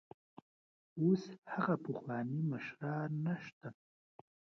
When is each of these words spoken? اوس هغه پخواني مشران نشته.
اوس 0.99 1.23
هغه 1.53 1.75
پخواني 1.85 2.39
مشران 2.51 3.11
نشته. 3.25 3.69